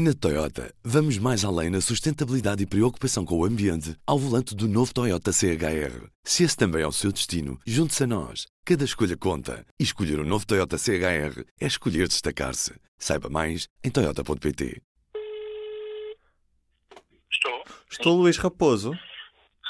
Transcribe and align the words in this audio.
Na 0.00 0.14
Toyota, 0.14 0.72
vamos 0.84 1.18
mais 1.18 1.44
além 1.44 1.70
na 1.70 1.80
sustentabilidade 1.80 2.62
e 2.62 2.66
preocupação 2.66 3.24
com 3.24 3.36
o 3.36 3.44
ambiente 3.44 3.96
ao 4.06 4.16
volante 4.16 4.54
do 4.54 4.68
novo 4.68 4.94
Toyota 4.94 5.32
CHR. 5.32 6.06
Se 6.22 6.44
esse 6.44 6.56
também 6.56 6.82
é 6.82 6.86
o 6.86 6.92
seu 6.92 7.10
destino, 7.10 7.58
junte-se 7.66 8.04
a 8.04 8.06
nós. 8.06 8.46
Cada 8.64 8.84
escolha 8.84 9.16
conta. 9.16 9.66
E 9.76 9.82
escolher 9.82 10.20
o 10.20 10.22
um 10.22 10.24
novo 10.24 10.46
Toyota 10.46 10.78
CHR 10.78 11.42
é 11.60 11.66
escolher 11.66 12.06
destacar-se. 12.06 12.80
Saiba 12.96 13.28
mais 13.28 13.66
em 13.82 13.90
Toyota.pt. 13.90 14.80
Estou. 17.28 17.64
Estou 17.90 18.16
Luís 18.18 18.36
Raposo. 18.36 18.92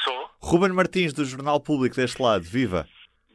Sou. 0.04 0.30
Ruben 0.40 0.74
Martins, 0.74 1.14
do 1.14 1.24
Jornal 1.24 1.58
Público 1.58 1.96
deste 1.96 2.20
lado. 2.20 2.44
Viva! 2.44 2.86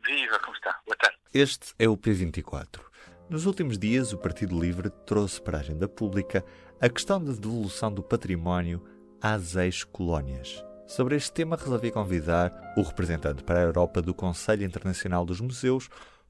Viva, 0.05 0.37
como 0.37 0.55
está? 0.55 0.79
Boa 0.85 0.95
tarde. 0.95 1.17
Este 1.33 1.73
é 1.79 1.89
o 1.89 1.97
P24. 1.97 2.92
Nos 3.33 3.47
últimos 3.47 3.79
dias, 3.79 4.13
o 4.13 4.17
Partido 4.19 4.61
Livre 4.61 4.91
trouxe 5.07 5.41
para 5.41 5.57
a 5.57 5.61
agenda 5.61 5.87
pública 5.87 6.45
a 6.79 6.87
questão 6.87 7.19
da 7.19 7.31
devolução 7.31 7.91
do 7.91 8.03
património 8.03 8.79
às 9.19 9.55
ex-colónias. 9.55 10.63
Sobre 10.85 11.15
este 11.15 11.31
tema, 11.31 11.57
resolvi 11.57 11.89
convidar 11.89 12.53
o 12.77 12.83
representante 12.83 13.43
para 13.43 13.59
a 13.59 13.63
Europa 13.63 14.03
do 14.03 14.13
Conselho 14.13 14.63
Internacional 14.63 15.25
dos 15.25 15.41
Museus, 15.41 15.89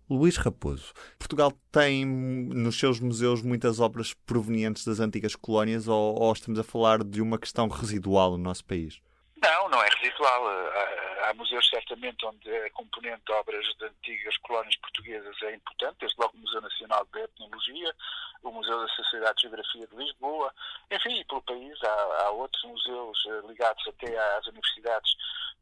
Luís 0.09 0.38
Raposo. 0.38 0.93
Portugal 1.20 1.52
tem 1.73 2.05
nos 2.05 2.79
seus 2.79 3.02
museus 3.02 3.41
muitas 3.41 3.81
obras 3.81 4.13
provenientes 4.26 4.85
das 4.85 5.01
antigas 5.01 5.35
colónias 5.35 5.90
ou, 5.90 6.17
ou 6.17 6.31
estamos 6.31 6.57
a 6.57 6.63
falar 6.63 7.04
de 7.04 7.21
uma 7.21 7.38
questão 7.38 7.67
residual 7.67 8.38
no 8.38 8.43
nosso 8.45 8.63
país? 8.63 9.01
Não, 9.43 9.67
não 9.67 9.83
é 9.83 9.89
residual. 9.89 10.47
Há, 10.47 11.29
há, 11.29 11.33
museus, 11.33 11.67
certamente, 11.70 12.25
onde 12.25 12.49
a 12.49 12.71
componente 12.71 13.23
de 13.25 13.34
obras 13.34 13.65
de 13.77 13.85
antigas 13.85 14.38
colónias 14.38 14.77
portuguesas 14.77 15.35
é 15.41 15.53
importante, 15.53 15.97
desde 15.99 16.17
logo 16.17 16.38
o 16.38 16.39
Museu 16.39 16.61
Nacional 16.61 17.05
de 17.11 17.20
Etnologia, 17.20 17.93
o 18.41 18.51
Museu 18.51 18.79
da 18.79 18.87
Sociedade 18.87 19.35
de 19.35 19.41
Geografia 19.41 19.85
de 19.87 19.95
Lisboa, 19.98 20.53
enfim, 20.89 21.20
e 21.20 21.25
pelo 21.25 21.41
país 21.41 21.77
há, 21.84 22.23
há 22.23 22.29
outros 22.31 22.63
museus 22.63 23.17
eh, 23.27 23.48
ligados 23.48 23.85
até 23.85 24.17
às 24.37 24.48
universidades 24.48 25.12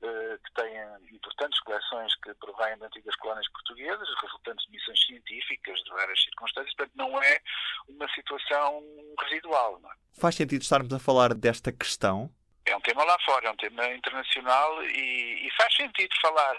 eh, 0.03 0.38
que 0.45 0.53
têm 0.53 1.16
importantes 1.16 1.59
coleções 1.61 2.13
que 2.17 2.36
provêm 2.36 2.78
de 2.78 2.86
antigas 2.86 3.16
colónias 3.16 3.50
portuguesas, 3.50 4.08
resultantes 4.22 4.66
de 4.66 4.72
missões 4.73 5.06
científicas 5.08 5.80
de 5.84 5.89
várias 5.89 6.22
circunstâncias, 6.22 6.75
portanto 6.75 6.95
não 6.95 7.23
é 7.23 7.39
uma 7.88 8.08
situação 8.13 8.84
residual. 9.19 9.80
Não 9.80 9.91
é? 9.91 9.95
Faz 10.13 10.36
sentido 10.36 10.61
estarmos 10.61 10.94
a 10.94 11.00
falar 11.00 11.34
desta 11.34 11.72
questão 11.72 12.31
é 12.66 12.76
um 12.76 12.81
tema 12.81 13.04
lá 13.04 13.17
fora, 13.26 13.48
é 13.48 13.52
um 13.52 13.56
tema 13.56 13.88
internacional 13.88 14.84
e, 14.84 15.48
e, 15.48 15.52
faz 15.58 15.73
sentido 15.76 16.14
falar. 16.22 16.56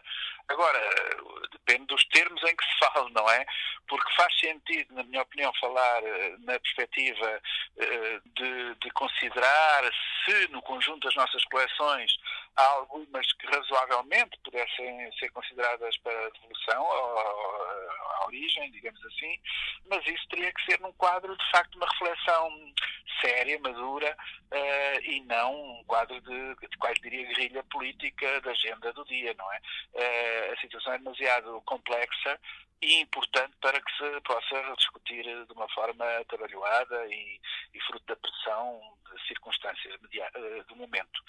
Agora, 0.49 0.81
depende 1.53 1.87
dos 1.87 2.05
termos 2.07 2.43
em 2.43 2.57
que 2.57 2.65
se 2.65 2.79
fala, 2.79 3.09
não 3.11 3.31
é? 3.31 3.47
Porque 3.89 4.13
faz 4.15 4.39
sentido, 4.39 4.95
na 4.95 5.05
minha 5.05 5.23
opinião, 5.23 5.53
falar 5.61 6.03
eh, 6.03 6.37
na 6.41 6.59
perspectiva 6.59 7.41
eh, 7.79 8.21
de, 8.37 8.75
de 8.75 8.91
considerar 8.91 9.85
se 10.25 10.49
no 10.49 10.61
conjunto 10.63 11.07
das 11.07 11.15
nossas 11.15 11.45
coleções 11.45 12.13
há 12.57 12.65
algumas 12.65 13.33
que 13.35 13.47
razoavelmente 13.47 14.37
pudessem 14.45 15.13
ser 15.19 15.31
consideradas 15.31 15.97
para 15.99 16.31
devolução 16.31 16.85
à 16.93 18.27
origem, 18.27 18.71
digamos 18.73 19.05
assim, 19.07 19.41
mas 19.89 20.05
isso 20.07 20.29
teria 20.29 20.53
que 20.53 20.65
ser 20.65 20.81
num 20.81 20.93
quadro, 20.93 21.37
de 21.37 21.51
facto, 21.51 21.71
de 21.71 21.77
uma 21.79 21.87
reflexão 21.87 22.73
séria, 23.21 23.59
madura, 23.61 24.17
uh, 24.53 25.01
e 25.05 25.21
não 25.25 25.81
um 25.81 25.85
quadro 25.85 26.21
de, 26.21 26.55
de 26.69 26.79
quase 26.79 27.01
diria, 27.01 27.27
guerrilha 27.27 27.63
política 27.65 28.41
da 28.41 28.51
agenda 28.51 28.93
do 28.93 29.05
dia, 29.05 29.35
não 29.39 29.53
é? 29.53 29.61
Uh, 29.95 30.53
a 30.53 30.61
situação 30.61 30.93
é 30.93 30.99
demasiado 30.99 31.61
complexa 31.63 32.39
e 32.83 33.01
importante 33.01 33.55
para 33.61 33.81
que 33.81 33.97
se 33.97 34.21
possa 34.23 34.75
discutir 34.77 35.23
de 35.25 35.53
uma 35.53 35.69
forma 35.69 36.05
trabalhada 36.29 37.07
e, 37.07 37.41
e 37.73 37.81
fruto 37.83 38.05
da 38.07 38.17
pressão 38.17 38.81
de 39.09 39.27
circunstâncias 39.29 39.95
eh, 40.13 40.65
do 40.67 40.75
momento. 40.75 41.23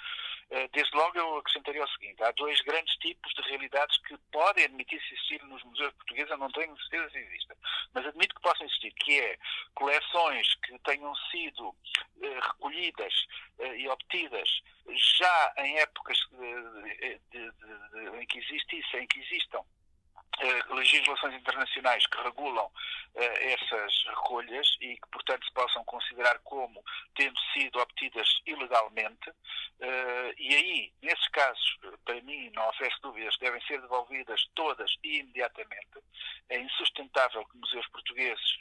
Desde 0.71 0.95
logo 0.95 1.17
eu 1.17 1.37
acrescentaria 1.37 1.83
o 1.83 1.87
seguinte, 1.89 2.23
há 2.23 2.31
dois 2.31 2.59
grandes 2.61 2.95
tipos 2.97 3.33
de 3.33 3.41
realidades 3.43 3.97
que 3.99 4.17
podem 4.31 4.65
admitir-se 4.65 5.13
existir 5.13 5.43
nos 5.43 5.63
museus 5.63 5.93
portugueses, 5.93 6.29
eu 6.29 6.37
não 6.37 6.51
tenho 6.51 6.77
certeza 6.77 7.09
se 7.09 7.17
existem, 7.17 7.57
mas 7.93 8.05
admito 8.05 8.35
que 8.35 8.41
possam 8.41 8.65
existir, 8.65 8.91
que 8.93 9.19
é 9.19 9.37
coleções 9.73 10.55
que 10.55 10.77
tenham 10.79 11.15
sido 11.31 11.75
eh, 12.21 12.39
recolhidas 12.39 13.13
eh, 13.59 13.77
e 13.77 13.89
obtidas 13.89 14.61
já 15.17 15.53
em 15.57 15.79
épocas 15.79 16.17
de, 16.31 17.19
de, 17.31 17.51
de, 17.51 18.21
em 18.21 18.25
que 18.27 18.39
existissem, 18.39 19.03
em 19.03 19.07
que 19.07 19.19
existam 19.19 19.63
eh, 20.39 20.73
legislações 20.73 21.35
internacionais 21.35 22.05
que 22.07 22.21
regulam 22.21 22.71
eh, 23.15 23.53
essas 23.53 24.03
recolhas 24.07 24.67
e 24.81 24.95
que, 24.95 25.09
portanto, 25.11 25.45
se 25.45 25.53
possam 25.53 25.83
considerar 25.85 26.39
como 26.39 26.83
tendo 27.15 27.39
sido 27.53 27.79
obtidas 27.79 28.27
ilegalmente. 28.45 29.31
Eh, 29.83 30.33
e 30.37 30.55
aí, 30.55 30.93
nesses 31.01 31.27
casos, 31.27 31.77
para 32.05 32.21
mim, 32.21 32.49
não 32.53 32.69
oferece 32.69 32.95
dúvidas, 33.01 33.37
devem 33.37 33.61
ser 33.63 33.81
devolvidas 33.81 34.41
todas 34.55 34.89
e 35.03 35.19
imediatamente. 35.19 35.99
É 36.49 36.57
insustentável 36.57 37.45
que 37.45 37.57
museus 37.57 37.85
portugueses 37.89 38.57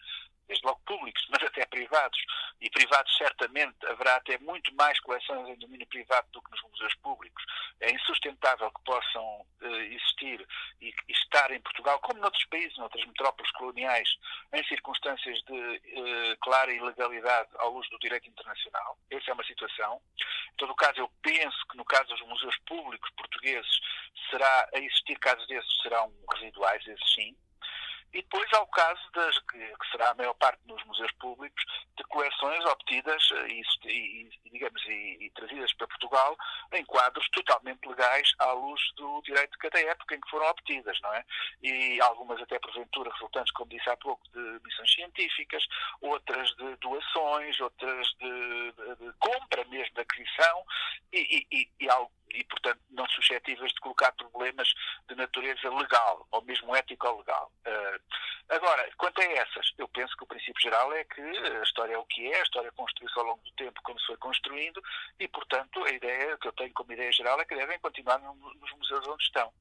desde 0.49 0.67
logo 0.67 0.81
públicos, 0.85 1.25
mas 1.31 1.43
privados, 1.93 2.19
e 2.61 2.71
privados 2.71 3.17
certamente 3.17 3.87
haverá 3.87 4.17
até 4.17 4.39
muito 4.39 4.75
mais 4.75 4.99
coleções 5.01 5.47
em 5.49 5.59
domínio 5.59 5.87
privado 5.87 6.27
do 6.33 6.41
que 6.41 6.51
nos 6.51 6.63
museus 6.63 6.95
públicos. 6.97 7.45
É 7.81 7.93
insustentável 7.93 8.71
que 8.71 8.83
possam 8.85 9.41
uh, 9.61 9.67
existir 9.67 10.47
e, 10.81 10.95
estar 11.09 11.51
em 11.51 11.61
Portugal, 11.61 11.99
como 12.01 12.21
noutros 12.21 12.45
países, 12.47 12.77
noutras 12.79 13.05
metrópoles 13.05 13.51
coloniais, 13.53 14.09
em 14.55 14.65
circunstâncias 14.65 15.39
de 15.43 15.53
uh, 15.53 16.39
clara 16.41 16.73
ilegalidade 16.73 17.51
à 17.59 17.65
luz 17.67 17.89
do 17.91 17.99
direito 17.99 18.29
internacional. 18.29 18.97
Essa 19.11 19.31
é 19.31 19.35
uma 19.35 19.45
situação. 19.45 20.01
Em 20.53 20.57
todo 20.57 20.75
caso, 20.75 20.99
eu 20.99 21.11
penso 21.21 21.59
que 21.71 21.77
no 21.77 21.85
caso 21.85 22.09
dos 22.09 22.23
museus 22.27 22.57
públicos 22.67 23.11
portugueses, 23.17 23.81
será 24.31 24.69
a 24.75 24.79
existir 24.79 25.19
casos 25.19 25.47
desses 25.47 25.83
serão 25.83 26.11
residuais, 26.35 26.87
esses 26.87 27.15
sim. 27.15 27.37
E 28.13 28.21
depois 28.21 28.47
há 28.53 28.61
o 28.61 28.67
caso 28.67 29.01
das, 29.15 29.39
que, 29.39 29.73
será 29.91 30.11
a 30.11 30.15
maior 30.15 30.35
parte 30.35 30.61
nos 30.67 30.85
museus 30.85 31.13
públicos, 31.13 31.65
de 31.97 32.05
coleções 32.05 32.65
obtidas 32.67 33.29
eh, 33.33 33.49
e, 33.49 33.63
e 33.87 34.51
digamos, 34.51 34.85
e, 34.87 35.19
e, 35.21 35.31
trazidas 35.31 35.73
para 35.75 35.87
Portugal 35.87 36.37
em 36.73 36.85
quadros 36.85 37.27
totalmente 37.31 37.89
legais 37.89 38.35
à 38.39 38.53
luz 38.53 38.81
do 38.97 39.23
direito 39.23 39.53
de 39.53 39.59
cada 39.59 39.81
época 39.81 40.15
em 40.15 40.21
que 40.21 40.31
foram 40.31 40.47
obtidas, 40.47 40.99
não 41.01 41.15
é? 41.15 41.25
E 41.63 42.01
algumas 42.03 42.41
até 42.43 42.59
porventura 42.59 43.11
resultantes, 43.13 43.53
como 43.55 43.71
disse 43.71 43.89
há 43.89 43.97
pouco, 43.97 44.23
de 44.31 44.61
missões 44.63 44.93
científicas, 44.93 45.67
outras 46.01 46.55
de 46.57 46.77
doações, 46.77 47.61
outras 47.61 48.09
de, 48.19 48.73
de, 48.73 48.97
de 48.97 49.13
compra 49.19 49.65
mesmo, 49.65 49.95
de 49.95 50.01
aquisição 50.01 50.65
e, 51.13 51.47
e, 51.51 51.71
e, 51.81 51.91
e, 52.35 52.45
portanto, 52.45 52.81
não 52.91 53.07
suscetíveis 53.09 53.73
de 53.73 53.81
colocar 53.81 54.13
problemas 54.13 54.73
de 55.09 55.15
natureza 55.15 55.71
legal 55.71 56.27
ou 56.31 56.43
mesmo 56.43 56.75
ético-legal. 56.75 57.53
Uh, 57.67 58.01
agora, 58.49 58.91
quanto 58.97 59.21
a 59.21 59.25
essas, 59.25 59.73
eu 59.79 59.89
penso 59.89 60.17
que 60.17 60.25
o 60.25 60.27
princípio 60.27 60.61
geral 60.61 60.93
é 60.93 61.05
que 61.05 61.21
a 61.21 61.63
história 61.63 61.95
é 61.95 61.99
o 61.99 62.05
que 62.05 62.27
é, 62.33 62.41
a 62.41 62.43
história 62.43 62.73
construiu-se 62.73 63.19
ao 63.19 63.27
longo 63.27 63.43
do 63.43 63.53
tempo 63.53 63.81
como 63.83 63.99
se 64.01 64.07
foi 64.07 64.17
construindo 64.17 64.83
e, 65.19 65.29
portanto, 65.29 65.85
a 65.85 65.91
ideia 65.91 66.37
que 66.39 66.49
eu 66.49 66.53
tenho 66.53 66.73
como 66.73 66.93
ideia 66.93 67.13
geral 67.13 67.41
é 67.41 67.45
que 67.45 67.55
devem 67.55 67.79
continuar 67.79 68.19
nos 68.19 68.73
museus 68.73 69.07
onde 69.07 69.25
estão 69.25 69.53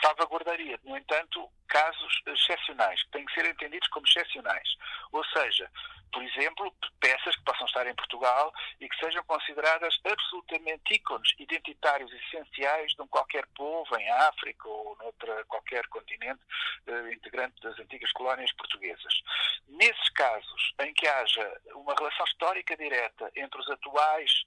salvaguardaria, 0.00 0.78
no 0.84 0.96
entanto, 0.96 1.48
casos 1.68 2.22
excepcionais, 2.26 3.02
que 3.04 3.10
têm 3.10 3.24
que 3.24 3.34
ser 3.34 3.46
entendidos 3.46 3.88
como 3.88 4.06
excepcionais. 4.06 4.68
Ou 5.12 5.24
seja, 5.24 5.70
por 6.12 6.22
exemplo, 6.22 6.74
peças 7.00 7.34
que 7.34 7.44
possam 7.44 7.66
estar 7.66 7.86
em 7.86 7.94
Portugal 7.94 8.52
e 8.78 8.88
que 8.88 8.96
sejam 8.96 9.24
consideradas 9.24 9.98
absolutamente 10.04 10.94
ícones 10.94 11.32
identitários 11.38 12.12
essenciais 12.12 12.92
de 12.94 13.00
um 13.00 13.06
qualquer 13.06 13.46
povo 13.56 13.96
em 13.96 14.10
África 14.10 14.68
ou 14.68 14.94
noutra 14.98 15.42
qualquer 15.46 15.86
continente 15.88 16.40
eh, 16.86 17.12
integrante 17.14 17.60
das 17.62 17.78
antigas 17.78 18.12
colónias 18.12 18.52
portuguesas. 18.52 19.22
Nesses 19.68 20.08
casos 20.10 20.74
em 20.80 20.92
que 20.92 21.08
haja 21.08 21.60
uma 21.74 21.94
relação 21.94 22.26
histórica 22.26 22.76
direta 22.76 23.32
entre 23.34 23.58
os 23.58 23.70
atuais 23.70 24.44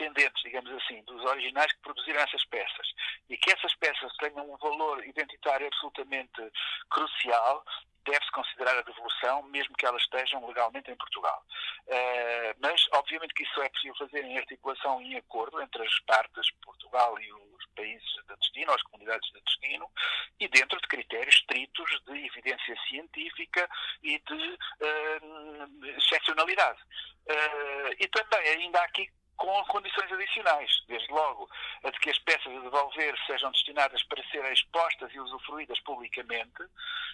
descendentes, 0.00 0.42
digamos 0.42 0.72
assim, 0.72 1.02
dos 1.02 1.24
originais 1.24 1.72
que 1.72 1.82
produziram 1.82 2.20
essas 2.20 2.44
peças 2.46 2.88
e 3.28 3.36
que 3.36 3.52
essas 3.52 3.74
peças 3.76 4.12
tenham 4.16 4.50
um 4.50 4.56
valor 4.56 5.06
identitário 5.06 5.66
absolutamente 5.66 6.40
crucial, 6.88 7.64
deve-se 8.04 8.32
considerar 8.32 8.78
a 8.78 8.82
devolução, 8.82 9.42
mesmo 9.44 9.76
que 9.76 9.84
elas 9.84 10.02
estejam 10.02 10.46
legalmente 10.46 10.90
em 10.90 10.96
Portugal. 10.96 11.44
Uh, 11.86 12.56
mas, 12.58 12.86
obviamente, 12.92 13.34
que 13.34 13.42
isso 13.42 13.60
é 13.60 13.68
possível 13.68 13.96
fazer 13.96 14.24
em 14.24 14.38
articulação 14.38 15.02
e 15.02 15.12
em 15.12 15.16
acordo 15.16 15.60
entre 15.60 15.82
as 15.82 15.98
partes, 16.00 16.50
Portugal 16.62 17.20
e 17.20 17.32
os 17.32 17.66
países 17.76 18.08
de 18.26 18.36
destino, 18.36 18.72
as 18.72 18.82
comunidades 18.84 19.30
de 19.32 19.40
destino, 19.42 19.90
e 20.40 20.48
dentro 20.48 20.80
de 20.80 20.88
critérios 20.88 21.34
estritos 21.34 22.00
de 22.06 22.26
evidência 22.26 22.76
científica 22.88 23.68
e 24.02 24.18
de 24.18 24.58
uh, 24.82 25.86
excepcionalidade. 25.98 26.80
Uh, 27.26 27.94
e 27.98 28.08
também, 28.08 28.48
ainda 28.48 28.80
há 28.80 28.84
aqui 28.84 29.08
com 29.40 29.64
condições 29.64 30.12
adicionais. 30.12 30.70
Desde 30.86 31.10
logo, 31.10 31.48
a 31.82 31.90
de 31.90 31.98
que 31.98 32.10
as 32.10 32.18
peças 32.18 32.54
a 32.54 32.60
devolver 32.60 33.18
sejam 33.26 33.50
destinadas 33.50 34.02
para 34.02 34.22
serem 34.30 34.52
expostas 34.52 35.10
e 35.14 35.18
usufruídas 35.18 35.80
publicamente 35.80 36.62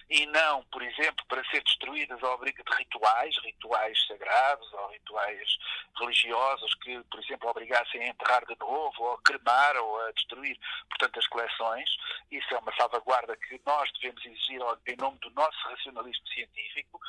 e 0.09 0.25
não, 0.25 0.61
por 0.65 0.81
exemplo, 0.81 1.25
para 1.27 1.43
ser 1.45 1.63
destruídas 1.63 2.21
ao 2.21 2.33
abrigo 2.33 2.61
de 2.63 2.77
rituais, 2.77 3.33
rituais 3.43 3.97
sagrados 4.07 4.73
ou 4.73 4.89
rituais 4.89 5.57
religiosos 5.97 6.75
que, 6.75 7.01
por 7.05 7.23
exemplo, 7.23 7.49
obrigassem 7.49 8.01
a 8.03 8.07
enterrar 8.09 8.45
de 8.45 8.57
novo 8.59 9.03
ou 9.03 9.13
a 9.13 9.21
cremar 9.21 9.77
ou 9.77 10.01
a 10.01 10.11
destruir, 10.11 10.59
portanto, 10.89 11.19
as 11.19 11.27
coleções. 11.27 11.89
Isso 12.29 12.53
é 12.53 12.57
uma 12.57 12.75
salvaguarda 12.75 13.37
que 13.37 13.61
nós 13.65 13.89
devemos 13.93 14.25
exigir 14.25 14.59
em 14.87 14.97
nome 14.97 15.17
do 15.19 15.29
nosso 15.31 15.57
racionalismo 15.69 16.27
científico. 16.27 16.99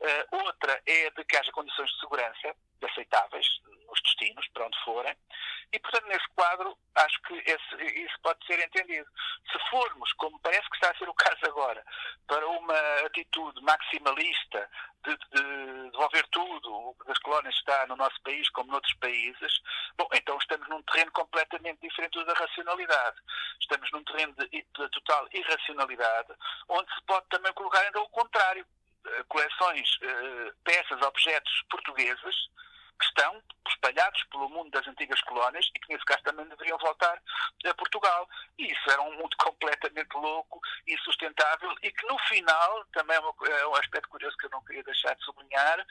Uh, 0.00 0.44
outra 0.44 0.82
é 0.84 1.10
de 1.10 1.24
que 1.24 1.36
haja 1.38 1.50
condições 1.52 1.90
de 1.90 2.00
segurança 2.00 2.54
aceitáveis 2.82 3.46
nos 3.86 4.00
destinos, 4.02 4.46
para 4.48 4.66
onde 4.66 4.84
forem, 4.84 5.16
e, 5.72 5.78
portanto, 5.80 6.06
nesse 6.06 6.28
quadro, 6.34 6.76
acho 6.94 7.20
que 7.22 7.34
esse, 7.34 8.04
isso 8.04 8.14
pode 8.22 8.44
ser 8.46 8.64
entendido. 8.64 9.06
Se 9.50 9.58
formos, 9.70 10.12
como 10.14 10.38
parece 10.40 10.68
que 10.70 10.76
está 10.76 10.90
a 10.90 10.96
ser 10.96 11.08
o 11.08 11.14
caso 11.14 11.44
agora, 11.44 11.84
para 12.26 12.46
uma 12.46 12.78
atitude 13.04 13.60
maximalista 13.62 14.70
de, 15.04 15.16
de 15.16 15.90
devolver 15.90 16.26
tudo 16.28 16.72
o 16.72 16.94
que 16.94 17.06
das 17.06 17.18
colónias 17.18 17.54
está 17.54 17.86
no 17.86 17.96
nosso 17.96 18.20
país 18.22 18.48
como 18.50 18.70
noutros 18.70 18.94
países, 18.94 19.60
bom, 19.96 20.08
então 20.14 20.38
estamos 20.38 20.68
num 20.68 20.82
terreno 20.82 21.10
completamente 21.12 21.80
diferente 21.80 22.24
da 22.24 22.34
racionalidade. 22.34 23.16
Estamos 23.60 23.90
num 23.92 24.04
terreno 24.04 24.34
de, 24.34 24.48
de 24.48 24.64
total 24.90 25.28
irracionalidade, 25.32 26.32
onde 26.68 26.92
se 26.94 27.02
pode 27.02 27.26
também 27.28 27.52
colocar 27.54 27.80
ainda 27.80 28.00
o 28.00 28.08
contrário. 28.10 28.66
Eh, 29.06 29.24
coleções, 29.28 29.98
eh, 30.02 30.52
peças, 30.64 31.00
objetos 31.02 31.62
portugueses 31.70 32.48
que 32.98 33.04
estão 33.04 33.42
espalhados 33.68 34.22
pelo 34.24 34.48
mundo 34.48 34.70
das 34.70 34.86
antigas 34.86 35.20
colónias 35.22 35.68
e 35.74 35.78
que, 35.78 35.92
nesse 35.92 36.04
caso, 36.04 36.22
também 36.22 36.46
deveriam 36.46 36.78
voltar 36.78 37.20
a 37.64 37.74
Portugal. 37.74 38.28
E 38.58 38.72
isso 38.72 38.90
era 38.90 39.02
um 39.02 39.16
mundo 39.16 39.36
completamente 39.38 40.14
louco 40.14 40.60
e 40.86 40.96
sustentável 40.98 41.72
e 41.82 41.90
que, 41.92 42.06
no 42.06 42.18
final, 42.20 42.84
também 42.92 43.16
é, 43.16 43.50
é 43.60 43.66
um 43.66 43.76
aspecto 43.76 44.08
curioso 44.08 44.36
que 44.36 44.46
eu 44.46 44.50
não 44.50 44.64
queria 44.64 44.82
deixar 44.84 45.14
de 45.14 45.24
sublinhar, 45.24 45.86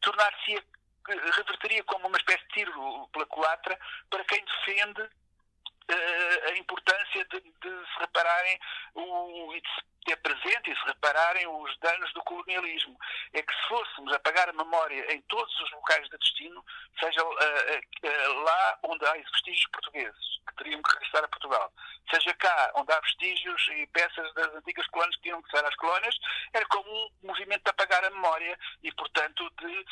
tornar-se 0.00 0.64
reverteria 1.08 1.84
como 1.84 2.08
uma 2.08 2.16
espécie 2.16 2.42
de 2.48 2.54
tiro 2.54 3.08
pela 3.12 3.26
culatra 3.26 3.78
para 4.10 4.24
quem 4.24 4.44
defende 4.44 5.02
uh, 5.02 6.48
a 6.48 6.58
importância 6.58 7.24
de, 7.26 7.40
de, 7.40 7.86
se 7.86 8.00
repararem 8.00 8.58
o, 8.94 9.54
e 9.54 9.60
de 9.60 9.68
se 9.68 9.95
ter 10.06 10.16
presente 10.18 10.70
e 10.70 10.76
se 10.76 10.86
repararem 10.86 11.46
os 11.48 11.78
danos 11.80 12.12
do 12.14 12.22
colonialismo. 12.22 12.96
É 13.34 13.42
que 13.42 13.52
se 13.52 13.68
fôssemos 13.68 14.12
apagar 14.12 14.48
a 14.48 14.52
memória 14.52 15.12
em 15.12 15.20
todos 15.22 15.52
os 15.60 15.70
locais 15.72 16.08
de 16.08 16.16
destino, 16.16 16.64
seja 16.98 17.22
uh, 17.22 17.28
uh, 17.28 18.42
lá 18.44 18.78
onde 18.84 19.04
há 19.04 19.12
vestígios 19.12 19.66
portugueses, 19.72 20.40
que 20.48 20.56
teriam 20.56 20.82
que 20.82 20.92
regressar 20.94 21.24
a 21.24 21.28
Portugal, 21.28 21.72
seja 22.10 22.32
cá 22.34 22.72
onde 22.76 22.92
há 22.92 23.00
vestígios 23.00 23.68
e 23.72 23.86
peças 23.88 24.32
das 24.34 24.54
antigas 24.54 24.86
colónias 24.88 25.16
que 25.16 25.22
tinham 25.22 25.42
que 25.42 25.50
sair 25.50 25.66
às 25.66 25.76
colónias, 25.76 26.16
era 26.52 26.64
como 26.66 26.88
um 26.88 27.10
movimento 27.26 27.64
de 27.64 27.70
apagar 27.70 28.04
a 28.04 28.10
memória 28.10 28.58
e, 28.82 28.92
portanto, 28.92 29.50
de 29.58 29.86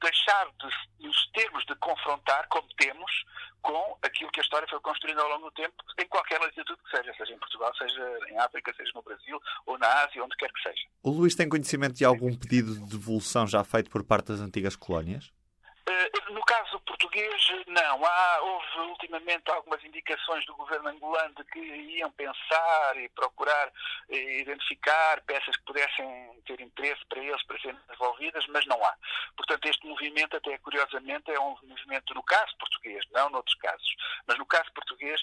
deixar 0.00 0.46
de 0.50 1.06
nos 1.06 1.26
termos 1.32 1.64
de 1.66 1.74
confrontar, 1.76 2.48
como 2.48 2.66
temos, 2.74 3.24
com 3.62 3.98
aquilo 4.02 4.30
que 4.32 4.40
a 4.40 4.42
história 4.42 4.68
foi 4.68 4.80
construindo 4.80 5.20
ao 5.20 5.28
longo 5.28 5.50
do 5.50 5.54
tempo, 5.54 5.74
em 5.98 6.06
qualquer 6.08 6.40
latitude 6.40 6.82
que 6.82 6.96
seja, 6.96 7.14
seja 7.14 7.32
em 7.32 7.38
Portugal, 7.38 7.72
seja 7.76 8.18
em 8.28 8.38
África, 8.38 8.74
seja 8.74 8.90
no 8.94 9.02
Brasil, 9.02 9.40
ou 9.66 9.78
na 9.78 9.86
Ásia, 10.04 10.22
onde 10.22 10.36
quer 10.36 10.50
que 10.52 10.62
seja. 10.62 10.82
O 11.02 11.10
Luís 11.10 11.34
tem 11.34 11.48
conhecimento 11.48 11.94
de 11.94 12.04
algum 12.04 12.34
pedido 12.34 12.74
de 12.74 12.90
devolução 12.90 13.46
já 13.46 13.62
feito 13.64 13.90
por 13.90 14.04
parte 14.04 14.28
das 14.28 14.40
antigas 14.40 14.76
colónias? 14.76 15.32
Uh, 15.88 16.32
no 16.32 16.40
caso 16.44 16.78
português, 16.80 17.48
não. 17.66 18.04
Há, 18.04 18.40
houve 18.40 18.78
ultimamente 18.90 19.50
algumas 19.50 19.82
indicações 19.84 20.46
do 20.46 20.54
governo 20.54 20.88
angolano 20.88 21.34
de 21.34 21.44
que 21.44 21.58
iam 21.58 22.10
pensar 22.12 22.96
e 22.96 23.08
procurar 23.08 23.72
eh, 24.08 24.40
identificar 24.40 25.20
peças 25.22 25.56
que 25.56 25.64
pudessem 25.64 26.42
ter 26.46 26.60
interesse 26.60 27.04
para 27.06 27.18
eles 27.18 27.42
para 27.44 27.60
serem 27.60 27.78
devolvidas, 27.88 28.46
mas 28.48 28.64
não 28.66 28.82
há. 28.84 28.96
Portanto, 29.36 29.66
este 29.66 29.86
movimento, 29.86 30.36
até 30.36 30.56
curiosamente, 30.58 31.30
é 31.32 31.40
um 31.40 31.56
movimento, 31.64 32.14
no 32.14 32.22
caso 32.22 32.56
português, 32.58 33.04
não 33.10 33.30
noutros 33.30 33.56
casos, 33.56 33.96
mas 34.26 34.38
no 34.38 34.46
caso 34.46 34.72
português, 34.72 35.20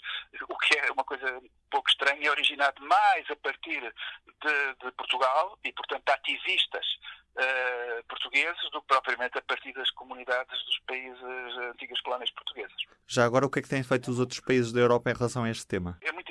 o 0.50 0.58
que 0.58 0.78
é 0.78 0.92
uma 0.92 1.06
coisa 1.06 1.42
pouco 1.72 1.90
estranha, 1.90 2.28
é 2.28 2.32
originado 2.32 2.84
mais 2.86 3.30
a 3.30 3.36
partir 3.38 3.80
de, 3.82 4.74
de 4.84 4.92
Portugal 4.92 5.58
e, 5.64 5.72
portanto, 5.72 6.10
ativistas 6.10 6.86
uh, 7.40 8.04
portugueses 8.08 8.70
do 8.72 8.82
que 8.82 8.88
propriamente 8.88 9.38
a 9.38 9.42
partir 9.42 9.74
das 9.74 9.90
comunidades 9.92 10.64
dos 10.66 10.80
países 10.88 11.22
uh, 11.22 11.72
antigas 11.72 12.00
colónias 12.02 12.32
portuguesas. 12.32 12.76
Já 13.08 13.26
agora, 13.26 13.46
o 13.46 13.50
que 13.50 13.60
é 13.60 13.62
que 13.62 13.70
têm 13.70 13.84
feito 13.84 14.12
os 14.12 14.20
outros 14.20 14.40
países 14.40 14.72
da 14.72 14.80
Europa 14.80 15.10
em 15.10 15.14
relação 15.14 15.44
a 15.44 15.50
este 15.50 15.66
tema? 15.66 15.98
É 16.02 16.12
muito 16.12 16.29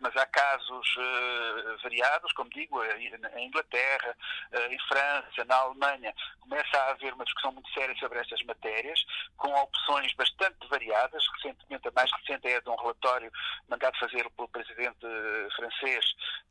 mas 0.00 0.16
há 0.16 0.26
casos 0.26 0.96
uh, 0.96 1.78
variados, 1.82 2.32
como 2.32 2.50
digo, 2.50 2.82
em 2.84 3.46
Inglaterra, 3.46 4.16
uh, 4.52 4.72
em 4.72 4.78
França, 4.88 5.44
na 5.46 5.56
Alemanha, 5.56 6.14
começa 6.40 6.76
a 6.76 6.90
haver 6.90 7.12
uma 7.14 7.24
discussão 7.24 7.52
muito 7.52 7.70
séria 7.72 7.94
sobre 7.96 8.18
estas 8.18 8.42
matérias, 8.42 9.04
com 9.36 9.52
opções 9.54 10.12
bastante 10.14 10.66
variadas. 10.68 11.24
Recentemente, 11.34 11.88
a 11.88 11.92
mais 11.92 12.10
recente 12.12 12.48
é 12.48 12.60
de 12.60 12.68
um 12.68 12.76
relatório 12.76 13.30
mandado 13.68 13.98
fazer 13.98 14.28
pelo 14.30 14.48
presidente 14.48 15.06
francês, 15.54 16.04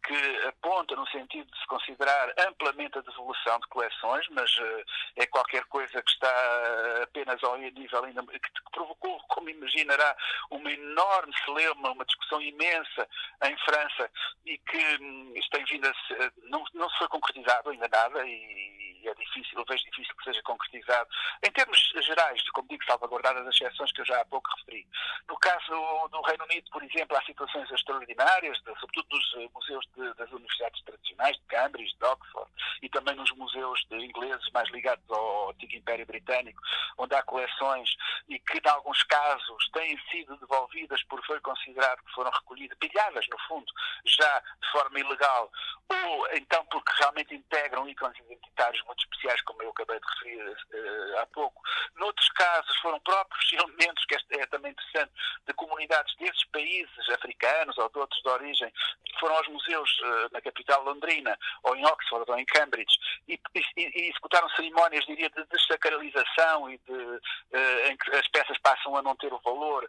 que 0.06 0.47
aponta 0.47 0.95
no 0.95 1.07
sentido 1.07 1.50
de 1.51 1.59
se 1.59 1.68
considerar 1.68 2.33
amplamente 2.47 2.97
a 2.97 3.01
devolução 3.01 3.59
de 3.59 3.68
coleções, 3.68 4.25
mas 4.31 4.56
uh, 4.57 4.85
é 5.15 5.25
qualquer 5.27 5.65
coisa 5.65 6.01
que 6.01 6.12
está 6.12 7.03
apenas 7.03 7.44
ao 7.44 7.57
nível 7.57 8.03
ainda 8.03 8.24
que 8.24 8.71
provocou, 8.71 9.19
como 9.27 9.50
imaginará, 9.50 10.15
uma 10.50 10.71
enorme 10.71 11.33
celeuma, 11.44 11.91
uma 11.91 12.06
discussão 12.06 12.41
imensa 12.41 13.07
em 13.43 13.57
França 13.59 14.09
e 14.45 14.57
que 14.57 14.97
hum, 15.01 15.33
isto 15.35 15.49
tem 15.51 15.65
vindo 15.65 15.87
a 15.87 15.93
se, 15.93 16.31
não, 16.49 16.63
não 16.73 16.89
se 16.89 16.97
foi 16.97 17.07
concretizado 17.07 17.69
ainda 17.69 17.87
nada 17.91 18.25
e 18.25 18.76
é 19.09 19.13
difícil, 19.15 19.57
eu 19.57 19.65
vejo 19.68 19.83
difícil 19.86 20.15
que 20.15 20.24
seja 20.24 20.42
concretizado. 20.44 21.09
Em 21.45 21.51
termos 21.51 21.77
gerais, 22.01 22.50
como 22.51 22.68
digo, 22.68 22.83
salvaguardadas 22.86 23.48
as 23.48 23.56
exceções 23.56 23.92
que 23.92 24.01
eu 24.01 24.06
já 24.06 24.21
há 24.21 24.25
pouco 24.25 24.50
referi. 24.57 24.88
No 25.27 25.38
caso 25.38 26.07
do 26.09 26.21
Reino 26.21 26.44
Unido, 26.45 26.69
por 26.71 26.83
exemplo, 26.83 27.18
há 27.18 27.21
situações 27.24 27.69
extraordinárias, 27.71 28.57
de, 28.59 28.80
sobretudo 28.80 29.07
nos 29.12 29.36
eh, 29.36 29.50
museus 29.54 29.86
de, 29.95 30.13
das 30.15 30.31
universidades 30.31 30.81
tradicionais, 30.83 31.38
de 31.38 31.45
Cambridge, 31.48 31.95
de 31.98 32.06
Oxford, 32.06 32.51
e 32.81 32.89
também 32.89 33.15
nos 33.15 33.31
museus 33.31 33.86
ingleses 33.92 34.50
mais 34.54 34.69
ligados 34.69 35.04
ao 35.10 35.51
antigo 35.51 35.75
Império 35.75 36.06
Britânico, 36.06 36.62
onde 36.98 37.15
há 37.15 37.24
coleções 37.24 37.89
e 38.27 38.39
que, 38.39 38.57
em 38.57 38.69
alguns 38.69 39.03
casos, 39.03 39.69
têm 39.74 39.98
sido 40.10 40.38
devolvidas 40.38 41.03
por 41.03 41.24
foi 41.25 41.39
considerado 41.42 42.03
que 42.03 42.13
foram 42.13 42.31
recolhidas, 42.31 42.77
pilhadas, 42.77 43.27
no 43.30 43.38
fundo, 43.48 43.71
já 44.06 44.39
de 44.39 44.71
forma 44.71 45.00
ilegal, 45.00 45.51
ou 45.89 46.27
então 46.33 46.65
porque 46.65 46.92
realmente 47.00 47.36
integram 47.36 47.88
ícones 47.88 48.18
identitários 48.19 48.83
muito 48.86 48.96
especiais, 49.03 49.41
como 49.41 49.61
eu 49.63 49.69
acabei 49.69 49.99
de 49.99 50.05
referir 50.07 50.49
uh, 50.49 51.19
há 51.19 51.25
pouco. 51.27 51.61
Noutros 51.95 52.29
casos, 52.29 52.75
foram 52.77 52.99
próprios 53.01 53.51
elementos, 53.53 54.05
que 54.05 54.15
é, 54.15 54.41
é 54.41 54.45
também 54.47 54.71
interessante, 54.71 55.12
de 55.45 55.53
comunidades 55.53 56.15
desses 56.17 56.43
países 56.45 57.10
africanos 57.10 57.77
ou 57.77 57.89
de 57.89 58.00
outros 58.00 58.22
de 58.22 58.29
origem, 58.29 58.74
foram 59.19 59.36
aos 59.36 59.47
museus 59.47 60.00
uh, 60.00 60.29
na 60.31 60.41
capital 60.41 60.83
londrina, 60.83 61.38
ou 61.63 61.75
em 61.75 61.86
Oxford, 61.86 62.29
ou 62.29 62.38
em 62.38 62.45
Cambridge, 62.45 62.97
e, 63.27 63.39
e, 63.55 63.62
e 63.77 64.09
executaram 64.09 64.50
cerimónias, 64.50 65.05
diria, 65.05 65.29
de 65.29 65.43
desacralização 65.45 66.69
e 66.69 66.77
de, 66.77 66.91
uh, 66.91 67.88
em 67.88 67.97
que 67.97 68.15
as 68.15 68.27
peças 68.29 68.57
passam 68.59 68.95
a 68.95 69.01
não 69.01 69.15
ter 69.15 69.33
o 69.33 69.39
valor 69.39 69.88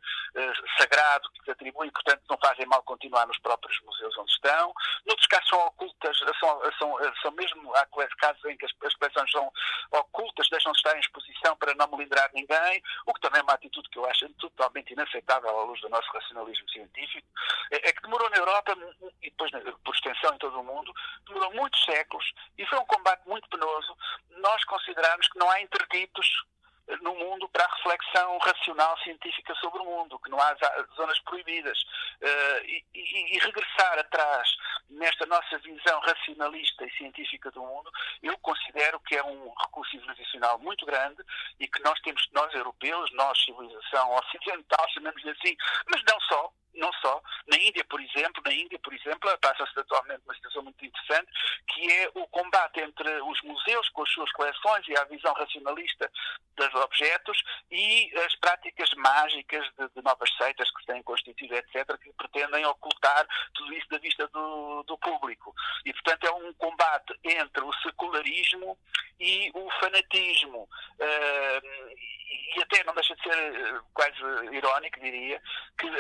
sagrado 0.76 1.28
que 1.30 1.44
se 1.44 1.50
atribui, 1.50 1.90
portanto, 1.90 2.22
não 2.28 2.38
fazem 2.38 2.66
mal 2.66 2.82
continuar 2.82 3.26
nos 3.26 3.38
próprios 3.38 3.78
museus 3.82 4.16
onde 4.18 4.30
estão. 4.30 4.72
Noutros 5.06 5.26
casos, 5.26 5.48
são 5.48 5.58
ocultas, 5.66 6.18
são, 6.38 6.60
são, 6.78 6.96
são 7.22 7.32
mesmo, 7.32 7.74
há 7.76 7.86
casos 8.18 8.44
em 8.44 8.56
que 8.56 8.66
as, 8.66 8.72
as 8.84 8.94
coleções 8.94 9.30
são 9.30 9.50
ocultas, 9.92 10.48
deixam 10.50 10.72
de 10.72 10.78
estar 10.78 10.96
em 10.96 11.00
exposição 11.00 11.56
para 11.56 11.74
não 11.74 11.88
melindrar 11.88 12.30
ninguém, 12.34 12.82
o 13.06 13.14
que 13.14 13.20
também 13.20 13.40
é 13.40 13.42
uma 13.42 13.54
atitude 13.54 13.88
que 13.88 13.98
eu 13.98 14.06
acho 14.06 14.28
totalmente 14.34 14.92
inaceitável 14.92 15.50
à 15.50 15.64
luz 15.64 15.80
do 15.80 15.88
nosso 15.88 16.10
racionalismo 16.12 16.68
científico, 16.70 17.26
é, 17.72 17.88
é 17.88 17.92
que 17.92 18.02
demorou 18.02 18.28
na 18.30 18.36
Europa, 18.36 18.76
e 19.22 19.30
depois 19.30 19.50
por 19.84 19.94
extensão 19.94 20.34
em 20.34 20.38
todo 20.38 20.60
o 20.60 20.64
mundo, 20.64 20.92
demorou 21.26 21.52
muitos 21.54 21.82
séculos 21.84 22.32
e 22.56 22.66
foi 22.66 22.78
um 22.78 22.86
combate 22.86 23.26
muito 23.26 23.48
penoso 23.48 23.96
nós 24.30 24.64
considerarmos 24.64 25.28
que 25.28 25.38
não 25.38 25.50
há 25.50 25.60
interditos 25.60 26.44
no 27.02 27.14
mundo 27.14 27.48
para 27.50 27.64
a 27.64 27.74
reflexão 27.76 28.38
racional 28.38 28.96
científica 29.00 29.54
sobre 29.56 29.80
o 29.80 29.84
mundo, 29.84 30.18
que 30.20 30.30
não 30.30 30.40
há 30.40 30.56
zonas 30.96 31.18
proibidas. 31.20 31.78
Uh, 32.20 32.64
e, 32.64 32.84
e, 32.94 33.36
e, 33.36 33.38
regressar 33.38 33.98
atrás 33.98 34.48
nesta 34.88 35.26
nossa 35.26 35.58
visão 35.58 36.00
racionalista 36.00 36.84
e 36.84 36.90
científica 36.92 37.50
do 37.50 37.60
mundo, 37.60 37.90
eu 38.22 38.36
considero 38.38 38.98
que 39.00 39.16
é 39.16 39.22
um 39.22 39.52
recurso 39.54 39.90
civilizacional 39.90 40.58
muito 40.58 40.86
grande 40.86 41.22
e 41.60 41.68
que 41.68 41.82
nós 41.82 42.00
temos, 42.00 42.26
nós 42.32 42.52
europeus, 42.54 43.10
nós 43.12 43.38
civilização 43.44 44.14
ocidental, 44.14 44.88
chamamos 44.90 45.24
assim, 45.26 45.56
mas 45.90 46.02
não 46.08 46.20
só, 46.22 46.52
não 46.78 46.92
só. 46.94 47.20
Na 47.46 47.56
Índia, 47.56 47.84
por 47.84 48.00
exemplo, 48.00 48.42
na 48.44 48.52
Índia, 48.52 48.78
por 48.78 48.92
exemplo, 48.94 49.38
passa-se 49.38 49.78
atualmente 49.78 50.22
uma 50.24 50.34
situação 50.34 50.62
muito 50.62 50.84
interessante, 50.84 51.30
que 51.68 51.92
é 51.92 52.10
o 52.14 52.26
combate 52.28 52.80
entre 52.80 53.08
os 53.22 53.42
museus 53.42 53.88
com 53.90 54.02
as 54.02 54.10
suas 54.10 54.30
coleções 54.32 54.86
e 54.88 54.96
a 54.96 55.04
visão 55.04 55.32
racionalista 55.34 56.10
dos 56.56 56.74
objetos 56.74 57.42
e 57.70 58.10
as 58.26 58.34
práticas 58.36 58.90
mágicas 58.94 59.66
de, 59.78 59.88
de 59.94 60.02
novas 60.02 60.30
seitas 60.36 60.70
que 60.70 60.80
se 60.80 60.86
têm 60.86 61.02
constituído, 61.02 61.54
etc., 61.54 61.96
que 61.98 62.12
pretendem 62.14 62.64
ocultar 62.66 63.26
tudo 63.54 63.72
isso 63.74 63.88
da 63.88 63.98
vista 63.98 64.26
do, 64.28 64.82
do 64.84 64.98
público. 64.98 65.54
E, 65.84 65.92
portanto, 65.92 66.24
é 66.26 66.32
um 66.32 66.52
combate 66.54 67.18
entre 67.24 67.64
o 67.64 67.72
secularismo 67.82 68.78
e 69.20 69.50
o 69.54 69.70
fanatismo. 69.80 70.68
Uh, 70.98 72.18
e 72.56 72.62
até 72.62 72.82
não 72.84 72.94
deixa 72.94 73.14
de 73.14 73.22
ser 73.22 73.36
eh, 73.36 73.80
quase 73.94 74.18
irónico, 74.52 75.00
diria, 75.00 75.40
que 75.78 75.90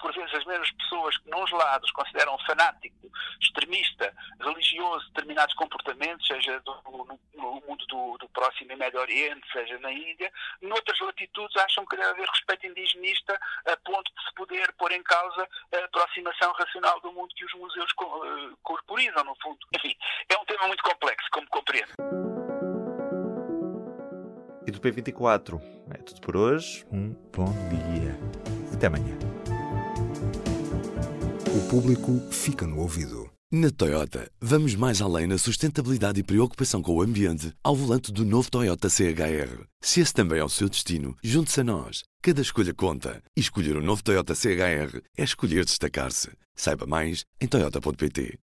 por 0.00 0.14
vezes 0.14 0.34
as 0.34 0.44
mesmas 0.44 0.70
pessoas 0.72 1.16
que, 1.18 1.30
nos 1.30 1.50
lados, 1.50 1.90
consideram 1.92 2.38
fanático, 2.46 3.10
extremista, 3.40 4.14
religioso 4.40 5.06
determinados 5.08 5.54
comportamentos, 5.54 6.26
seja 6.26 6.60
do, 6.60 6.74
no, 6.84 7.20
no, 7.34 7.62
mundo 7.66 7.84
do, 7.86 8.18
do, 8.18 8.28
Próximo 8.30 8.72
e 8.72 8.76
Médio 8.76 9.00
Oriente, 9.00 9.46
seja 9.52 9.78
na 9.80 9.92
Índia, 9.92 10.32
noutras 10.62 10.98
latitudes 11.00 11.56
acham 11.56 11.84
que 11.86 11.96
deve 11.96 12.10
haver 12.10 12.28
respeito 12.28 12.66
indigenista 12.66 13.38
a 13.66 13.76
ponto 13.78 14.12
de 14.14 14.24
se 14.24 14.34
poder 14.34 14.72
pôr 14.74 14.92
em 14.92 15.02
causa 15.02 15.48
a 15.74 15.84
aproximação 15.84 16.52
racional 16.52 17.00
do 17.00 17.12
mundo 17.12 17.34
que 17.34 17.44
os 17.44 17.54
museus 17.54 17.90
eh, 17.90 18.56
corporizam, 18.62 19.24
no 19.24 19.36
fundo. 19.42 19.58
Enfim, 19.74 19.94
é 20.28 20.38
um 20.38 20.44
tema 20.44 20.66
muito 20.68 20.82
complexo, 20.82 21.28
como 21.32 21.46
compreendo. 21.48 22.37
Do 24.78 24.82
P24 24.92 25.60
é 25.90 25.96
tudo 25.96 26.20
por 26.20 26.36
hoje. 26.36 26.86
Um 26.92 27.12
bom 27.36 27.52
dia. 27.68 28.16
Até 28.72 28.86
amanhã. 28.86 29.18
O 31.46 31.68
público 31.68 32.20
fica 32.30 32.64
no 32.64 32.78
ouvido. 32.78 33.28
Na 33.50 33.70
Toyota, 33.72 34.30
vamos 34.40 34.76
mais 34.76 35.02
além 35.02 35.26
na 35.26 35.36
sustentabilidade 35.36 36.20
e 36.20 36.22
preocupação 36.22 36.80
com 36.80 36.94
o 36.94 37.02
ambiente 37.02 37.52
ao 37.64 37.74
volante 37.74 38.12
do 38.12 38.24
novo 38.24 38.48
Toyota 38.48 38.88
CHR. 38.88 39.64
Se 39.80 40.00
esse 40.00 40.14
também 40.14 40.38
é 40.38 40.44
o 40.44 40.48
seu 40.48 40.68
destino, 40.68 41.16
junte-se 41.24 41.60
a 41.60 41.64
nós. 41.64 42.04
Cada 42.22 42.40
escolha 42.40 42.72
conta. 42.72 43.20
E 43.36 43.40
escolher 43.40 43.76
o 43.76 43.80
um 43.80 43.84
novo 43.84 44.04
Toyota 44.04 44.34
CHR 44.34 45.00
é 45.16 45.24
escolher 45.24 45.64
destacar-se. 45.64 46.30
Saiba 46.54 46.86
mais 46.86 47.24
em 47.40 47.48
Toyota.pt. 47.48 48.36